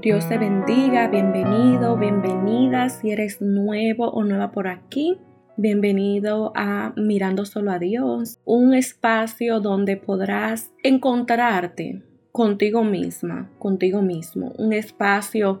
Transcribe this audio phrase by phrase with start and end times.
[0.00, 5.18] Dios te bendiga, bienvenido, bienvenida si eres nuevo o nueva por aquí.
[5.60, 14.52] Bienvenido a Mirando Solo a Dios, un espacio donde podrás encontrarte contigo misma, contigo mismo,
[14.56, 15.60] un espacio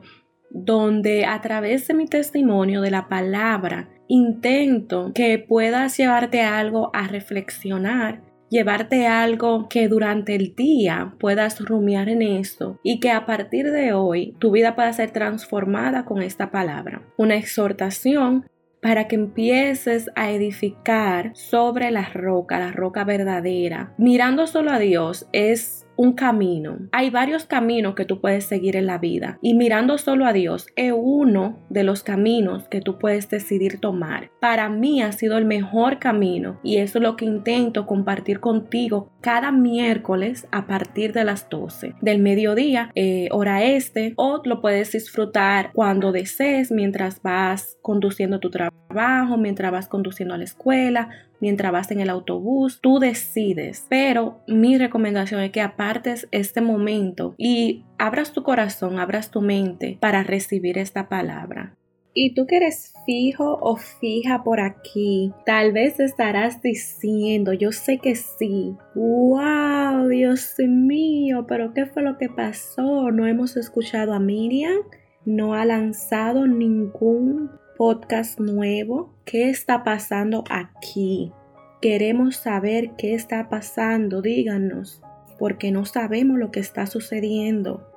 [0.50, 7.08] donde a través de mi testimonio de la palabra intento que puedas llevarte algo a
[7.08, 13.70] reflexionar llevarte algo que durante el día puedas rumiar en esto y que a partir
[13.70, 17.02] de hoy tu vida pueda ser transformada con esta palabra.
[17.16, 18.46] Una exhortación
[18.80, 23.94] para que empieces a edificar sobre la roca, la roca verdadera.
[23.98, 26.78] Mirando solo a Dios es un camino.
[26.92, 30.68] Hay varios caminos que tú puedes seguir en la vida y mirando solo a Dios
[30.76, 34.30] es uno de los caminos que tú puedes decidir tomar.
[34.40, 39.10] Para mí ha sido el mejor camino y eso es lo que intento compartir contigo
[39.20, 44.92] cada miércoles a partir de las 12 del mediodía, eh, hora este, o lo puedes
[44.92, 51.08] disfrutar cuando desees mientras vas conduciendo tu trabajo, mientras vas conduciendo a la escuela
[51.40, 53.86] mientras vas en el autobús, tú decides.
[53.88, 59.98] Pero mi recomendación es que apartes este momento y abras tu corazón, abras tu mente
[60.00, 61.74] para recibir esta palabra.
[62.20, 67.98] Y tú que eres fijo o fija por aquí, tal vez estarás diciendo, yo sé
[67.98, 73.12] que sí, wow, Dios mío, pero ¿qué fue lo que pasó?
[73.12, 74.78] No hemos escuchado a Miriam,
[75.24, 79.14] no ha lanzado ningún podcast nuevo.
[79.24, 81.32] ¿Qué está pasando aquí?
[81.80, 85.00] Queremos saber qué está pasando, díganos,
[85.38, 87.88] porque no sabemos lo que está sucediendo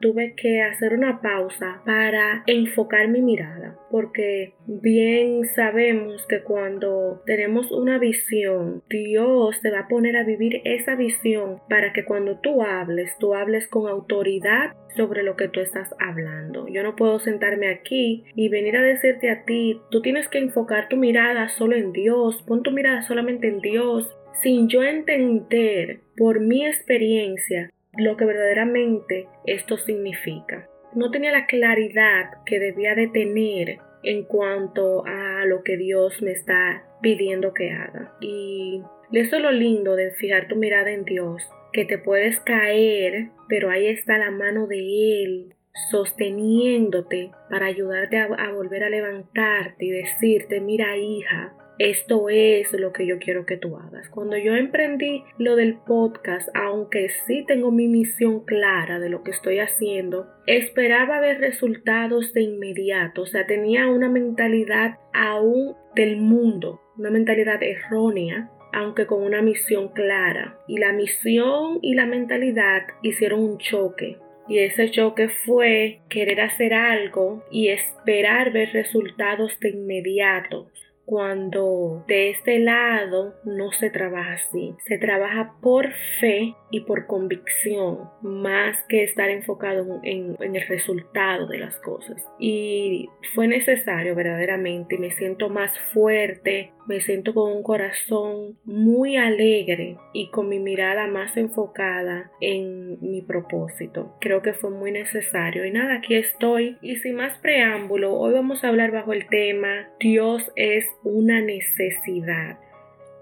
[0.00, 7.72] tuve que hacer una pausa para enfocar mi mirada, porque bien sabemos que cuando tenemos
[7.72, 12.62] una visión, Dios te va a poner a vivir esa visión para que cuando tú
[12.62, 16.66] hables, tú hables con autoridad sobre lo que tú estás hablando.
[16.68, 20.88] Yo no puedo sentarme aquí y venir a decirte a ti, tú tienes que enfocar
[20.88, 26.40] tu mirada solo en Dios, pon tu mirada solamente en Dios, sin yo entender por
[26.40, 30.68] mi experiencia lo que verdaderamente esto significa.
[30.94, 36.32] No tenía la claridad que debía de tener en cuanto a lo que Dios me
[36.32, 38.16] está pidiendo que haga.
[38.20, 41.42] Y eso es lo lindo de fijar tu mirada en Dios,
[41.72, 44.78] que te puedes caer, pero ahí está la mano de
[45.22, 45.54] Él
[45.90, 52.92] sosteniéndote para ayudarte a, a volver a levantarte y decirte, mira hija, esto es lo
[52.92, 54.08] que yo quiero que tú hagas.
[54.08, 59.30] Cuando yo emprendí lo del podcast, aunque sí tengo mi misión clara de lo que
[59.30, 66.80] estoy haciendo, esperaba ver resultados de inmediato, o sea, tenía una mentalidad aún del mundo,
[66.96, 70.58] una mentalidad errónea aunque con una misión clara.
[70.68, 74.18] Y la misión y la mentalidad hicieron un choque.
[74.48, 80.70] Y ese choque fue querer hacer algo y esperar ver resultados de inmediato
[81.06, 84.74] cuando de este lado no se trabaja así.
[84.86, 91.58] Se trabaja por fe y por convicción, más que estar enfocado en, el resultado de
[91.58, 92.22] las cosas.
[92.40, 99.96] Y fue necesario verdaderamente, me siento más fuerte, me siento con un corazón muy alegre
[100.12, 104.16] y con mi mirada más enfocada en mi propósito.
[104.20, 105.64] Creo que fue muy necesario.
[105.64, 106.78] Y nada, aquí estoy.
[106.82, 112.58] Y sin más preámbulo, hoy vamos a hablar bajo el tema Dios es una necesidad.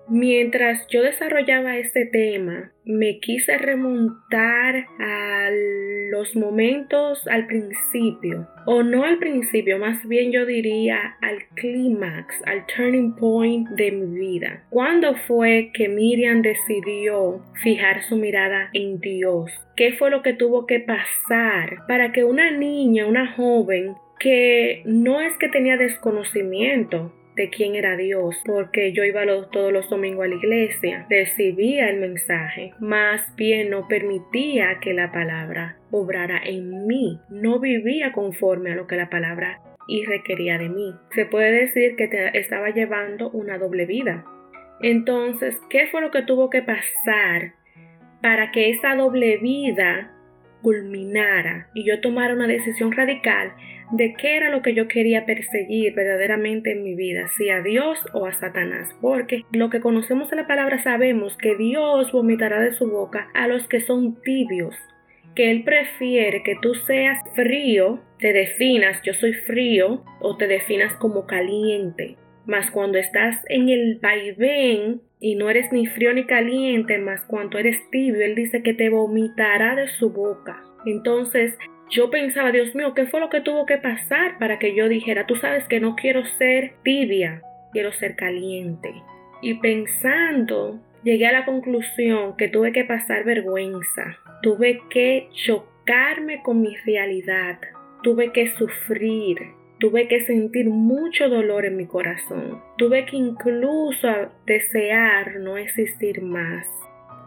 [0.08, 5.48] Mientras yo desarrollaba este tema, me quise remontar a
[6.10, 12.66] los momentos al principio, o no al principio, más bien yo diría al clímax, al
[12.66, 14.64] turning point de mi vida.
[14.68, 19.50] ¿Cuándo fue que Miriam decidió fijar su mirada en Dios?
[19.74, 25.20] ¿Qué fue lo que tuvo que pasar para que una niña, una joven, que no
[25.20, 30.28] es que tenía desconocimiento, de quién era Dios, porque yo iba todos los domingos a
[30.28, 37.20] la iglesia, recibía el mensaje, más bien no permitía que la palabra obrara en mí,
[37.28, 40.94] no vivía conforme a lo que la palabra y requería de mí.
[41.14, 44.24] Se puede decir que te estaba llevando una doble vida.
[44.80, 47.54] Entonces, ¿qué fue lo que tuvo que pasar
[48.22, 50.10] para que esa doble vida
[50.64, 53.52] culminara y yo tomara una decisión radical
[53.92, 57.98] de qué era lo que yo quería perseguir verdaderamente en mi vida, si a Dios
[58.14, 62.72] o a Satanás, porque lo que conocemos en la palabra sabemos que Dios vomitará de
[62.72, 64.74] su boca a los que son tibios,
[65.36, 70.94] que Él prefiere que tú seas frío, te definas, yo soy frío, o te definas
[70.94, 72.16] como caliente.
[72.46, 77.58] Mas cuando estás en el vaivén y no eres ni frío ni caliente, más cuando
[77.58, 80.62] eres tibio, Él dice que te vomitará de su boca.
[80.84, 81.56] Entonces
[81.90, 85.26] yo pensaba, Dios mío, ¿qué fue lo que tuvo que pasar para que yo dijera,
[85.26, 87.42] tú sabes que no quiero ser tibia,
[87.72, 88.92] quiero ser caliente?
[89.40, 96.60] Y pensando, llegué a la conclusión que tuve que pasar vergüenza, tuve que chocarme con
[96.62, 97.58] mi realidad,
[98.02, 99.38] tuve que sufrir,
[99.84, 104.08] tuve que sentir mucho dolor en mi corazón, tuve que incluso
[104.46, 106.66] desear no existir más.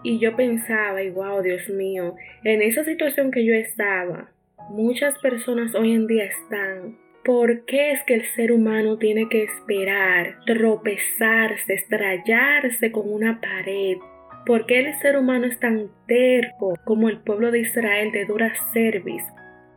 [0.02, 4.32] Y yo pensaba, y wow, Dios mío, en esa situación que yo estaba,
[4.72, 6.98] muchas personas hoy en día están.
[7.24, 13.98] ¿Por qué es que el ser humano tiene que esperar, tropezarse, estrellarse con una pared?
[14.48, 18.52] ¿Por qué el ser humano es tan terco como el pueblo de Israel de dura
[18.74, 19.22] cerviz?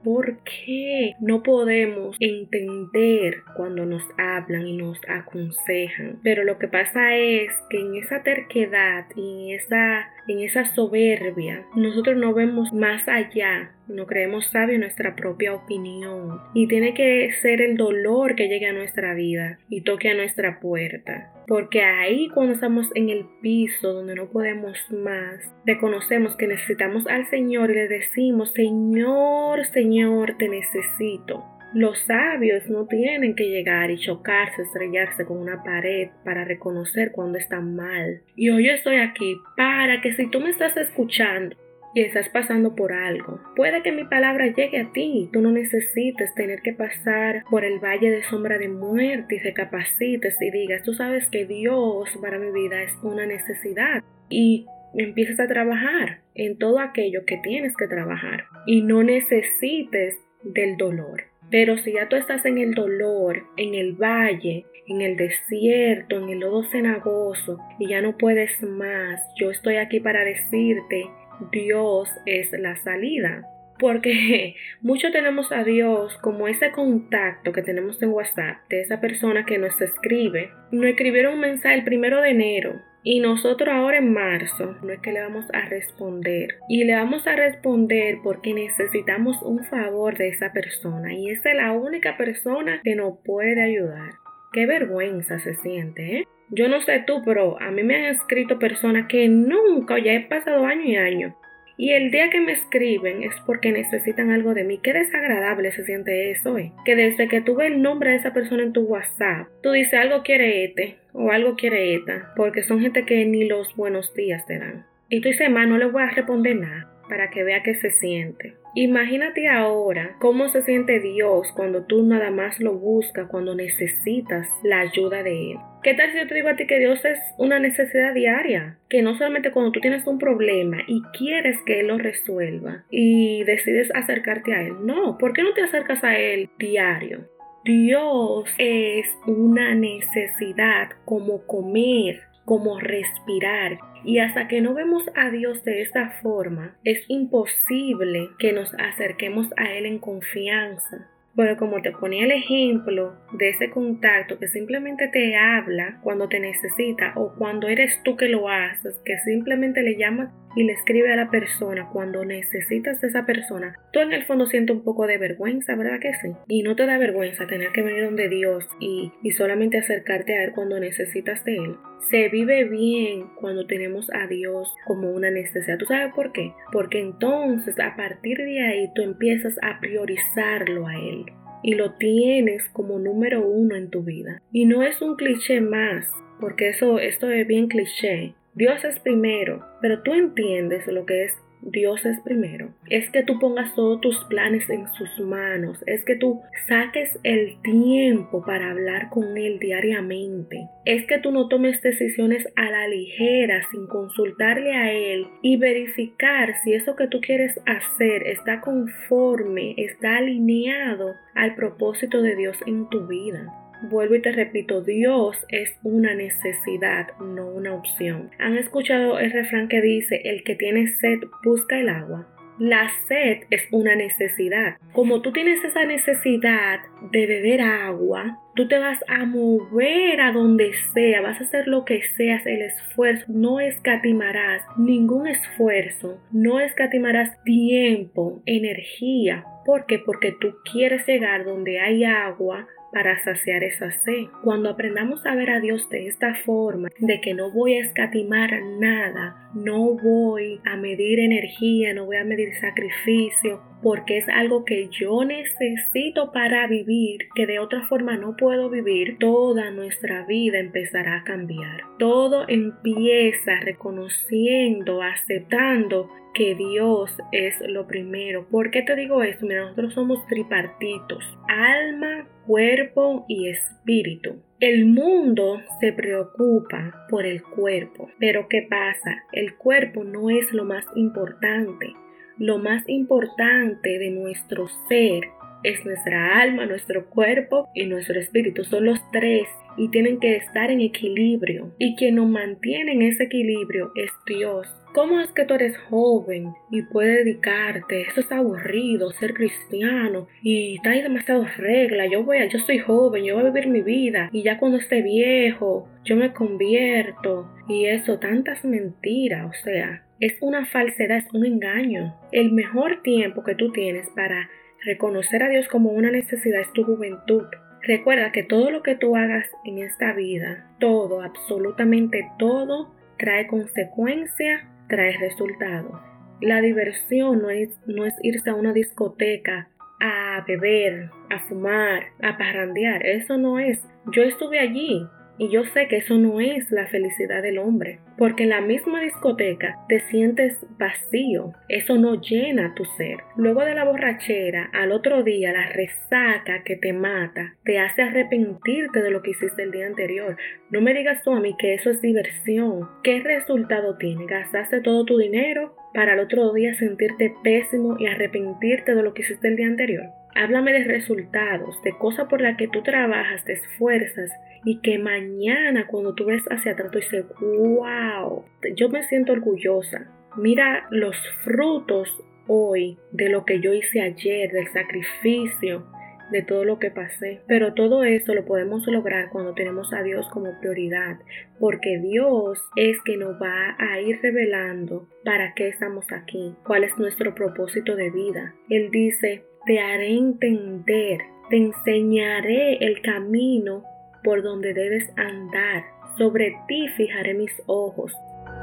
[0.02, 6.20] ¿Por qué no podemos entender cuando nos hablan y nos aconsejan?
[6.22, 11.64] Pero lo que pasa es que en esa terquedad y en esa, en esa soberbia,
[11.74, 16.40] nosotros no vemos más allá no creemos sabio nuestra propia opinión.
[16.54, 20.60] Y tiene que ser el dolor que llegue a nuestra vida y toque a nuestra
[20.60, 21.32] puerta.
[21.50, 27.26] Porque ahí cuando estamos en el piso donde no podemos más, reconocemos que necesitamos al
[27.26, 31.44] Señor y le decimos, Señor, Señor, te necesito.
[31.74, 37.38] Los sabios no tienen que llegar y chocarse, estrellarse con una pared para reconocer cuando
[37.38, 38.22] están mal.
[38.36, 41.56] Y hoy yo estoy aquí para que si tú me estás escuchando,
[41.94, 43.40] y estás pasando por algo.
[43.56, 47.78] Puede que mi palabra llegue a ti, tú no necesites tener que pasar por el
[47.78, 52.50] valle de sombra de muerte y recapacites y digas, tú sabes que Dios para mi
[52.52, 58.44] vida es una necesidad y empieces a trabajar en todo aquello que tienes que trabajar
[58.66, 61.24] y no necesites del dolor.
[61.50, 66.28] Pero si ya tú estás en el dolor, en el valle, en el desierto, en
[66.28, 71.10] el lodo cenagoso y ya no puedes más, yo estoy aquí para decirte
[71.50, 73.42] Dios es la salida.
[73.78, 79.44] Porque mucho tenemos a Dios como ese contacto que tenemos en WhatsApp de esa persona
[79.46, 80.50] que nos escribe.
[80.70, 85.00] Nos escribieron un mensaje el primero de enero y nosotros ahora en marzo no es
[85.00, 86.58] que le vamos a responder.
[86.68, 91.14] Y le vamos a responder porque necesitamos un favor de esa persona.
[91.14, 94.12] Y esa es la única persona que nos puede ayudar.
[94.52, 96.28] Qué vergüenza se siente, ¿eh?
[96.50, 100.20] Yo no sé tú, pero a mí me han escrito personas que nunca, ya he
[100.20, 101.36] pasado año y año.
[101.76, 104.78] Y el día que me escriben es porque necesitan algo de mí.
[104.82, 106.72] Qué desagradable se siente eso, ¿eh?
[106.84, 109.94] Que desde que tú ves el nombre de esa persona en tu WhatsApp, tú dices
[109.94, 114.44] algo quiere este o algo quiere esta, porque son gente que ni los buenos días
[114.44, 114.84] te dan.
[115.08, 117.90] Y tú dices, ma, no le voy a responder nada para que vea qué se
[117.90, 118.54] siente.
[118.74, 124.80] Imagínate ahora cómo se siente Dios cuando tú nada más lo buscas, cuando necesitas la
[124.80, 125.58] ayuda de Él.
[125.82, 128.78] ¿Qué tal si yo te digo a ti que Dios es una necesidad diaria?
[128.88, 133.42] Que no solamente cuando tú tienes un problema y quieres que Él lo resuelva y
[133.44, 134.74] decides acercarte a Él.
[134.84, 137.28] No, ¿por qué no te acercas a Él diario?
[137.64, 143.78] Dios es una necesidad como comer, como respirar.
[144.02, 149.46] Y hasta que no vemos a Dios de esta forma, es imposible que nos acerquemos
[149.56, 151.08] a Él en confianza.
[151.36, 156.40] Pero como te ponía el ejemplo de ese contacto que simplemente te habla cuando te
[156.40, 161.12] necesita o cuando eres tú que lo haces, que simplemente le llamas y le escribe
[161.12, 165.06] a la persona cuando necesitas de esa persona, tú en el fondo sientes un poco
[165.06, 166.32] de vergüenza, ¿verdad que sí?
[166.48, 170.44] Y no te da vergüenza tener que venir donde Dios y, y solamente acercarte a
[170.44, 171.76] Él cuando necesitas de Él.
[172.10, 175.78] Se vive bien cuando tenemos a Dios como una necesidad.
[175.78, 176.52] ¿Tú sabes por qué?
[176.72, 181.26] Porque entonces a partir de ahí tú empiezas a priorizarlo a Él
[181.62, 184.42] y lo tienes como número uno en tu vida.
[184.52, 188.34] Y no es un cliché más, porque eso, esto es bien cliché.
[188.54, 192.72] Dios es primero, pero tú entiendes lo que es Dios es primero.
[192.88, 195.82] Es que tú pongas todos tus planes en sus manos.
[195.86, 200.68] Es que tú saques el tiempo para hablar con Él diariamente.
[200.84, 206.54] Es que tú no tomes decisiones a la ligera sin consultarle a Él y verificar
[206.64, 212.88] si eso que tú quieres hacer está conforme, está alineado al propósito de Dios en
[212.88, 213.69] tu vida.
[213.82, 218.30] Vuelvo y te repito, Dios es una necesidad, no una opción.
[218.38, 222.28] ¿Han escuchado el refrán que dice, el que tiene sed busca el agua?
[222.58, 224.76] La sed es una necesidad.
[224.92, 230.72] Como tú tienes esa necesidad de beber agua, tú te vas a mover a donde
[230.92, 237.42] sea, vas a hacer lo que seas, el esfuerzo, no escatimarás ningún esfuerzo, no escatimarás
[237.44, 239.46] tiempo, energía.
[239.64, 239.98] ¿Por qué?
[239.98, 244.26] Porque tú quieres llegar donde hay agua para saciar esa sed.
[244.42, 248.50] Cuando aprendamos a ver a Dios de esta forma, de que no voy a escatimar
[248.78, 254.88] nada, no voy a medir energía, no voy a medir sacrificio, porque es algo que
[254.90, 261.18] yo necesito para vivir, que de otra forma no puedo vivir, toda nuestra vida empezará
[261.18, 261.82] a cambiar.
[261.98, 268.46] Todo empieza reconociendo, aceptando que Dios es lo primero.
[268.48, 269.46] ¿Por qué te digo esto?
[269.46, 274.42] Mira, nosotros somos tripartitos, alma, cuerpo y espíritu.
[274.60, 279.24] El mundo se preocupa por el cuerpo, pero ¿qué pasa?
[279.32, 281.94] El cuerpo no es lo más importante.
[282.38, 285.28] Lo más importante de nuestro ser
[285.62, 288.64] es nuestra alma, nuestro cuerpo y nuestro espíritu.
[288.64, 289.46] Son los tres
[289.80, 291.72] y tienen que estar en equilibrio.
[291.78, 294.68] Y quien nos mantiene en ese equilibrio es Dios.
[294.92, 298.02] ¿Cómo es que tú eres joven y puedes dedicarte?
[298.02, 302.08] Eso es aburrido, ser cristiano y hay demasiadas reglas.
[302.12, 304.76] Yo voy a, yo soy joven, yo voy a vivir mi vida y ya cuando
[304.76, 311.32] esté viejo, yo me convierto y eso, tantas mentiras, o sea, es una falsedad, es
[311.32, 312.14] un engaño.
[312.32, 314.50] El mejor tiempo que tú tienes para
[314.84, 317.46] reconocer a Dios como una necesidad es tu juventud.
[317.82, 324.68] Recuerda que todo lo que tú hagas en esta vida, todo, absolutamente todo, trae consecuencia,
[324.88, 326.02] trae resultado.
[326.40, 329.68] La diversión no es, no es irse a una discoteca
[330.00, 333.04] a beber, a fumar, a parrandear.
[333.06, 333.82] Eso no es.
[334.12, 335.06] Yo estuve allí
[335.40, 339.00] y yo sé que eso no es la felicidad del hombre, porque en la misma
[339.00, 343.20] discoteca te sientes vacío, eso no llena tu ser.
[343.36, 349.00] Luego de la borrachera, al otro día la resaca que te mata, te hace arrepentirte
[349.00, 350.36] de lo que hiciste el día anterior.
[350.68, 352.90] No me digas tú a mí que eso es diversión.
[353.02, 354.26] ¿Qué resultado tiene?
[354.26, 359.22] ¿Gastaste todo tu dinero para el otro día sentirte pésimo y arrepentirte de lo que
[359.22, 360.10] hiciste el día anterior?
[360.34, 364.30] Háblame de resultados, de cosas por las que tú trabajas, te esfuerzas
[364.64, 368.44] y que mañana cuando tú ves hacia atrás tú dices, wow,
[368.76, 370.06] yo me siento orgullosa.
[370.36, 375.86] Mira los frutos hoy de lo que yo hice ayer, del sacrificio,
[376.30, 377.40] de todo lo que pasé.
[377.46, 381.18] Pero todo esto lo podemos lograr cuando tenemos a Dios como prioridad,
[381.58, 386.96] porque Dios es que nos va a ir revelando para qué estamos aquí, cuál es
[386.98, 388.54] nuestro propósito de vida.
[388.68, 391.20] Él dice, te haré entender,
[391.50, 393.84] te enseñaré el camino
[394.22, 395.84] por donde debes andar.
[396.16, 398.12] Sobre ti fijaré mis ojos.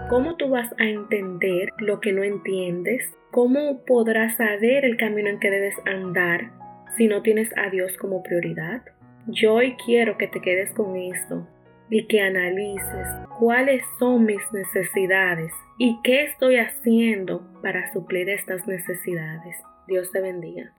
[0.10, 3.04] ¿Cómo tú vas a entender lo que no entiendes?
[3.32, 6.52] ¿Cómo podrás saber el camino en que debes andar
[6.98, 8.82] si no tienes a Dios como prioridad?
[9.28, 11.48] Yo hoy quiero que te quedes con esto
[11.90, 13.08] y que analices
[13.40, 19.56] cuáles son mis necesidades y qué estoy haciendo para suplir estas necesidades.
[19.88, 20.74] Dios te bendiga.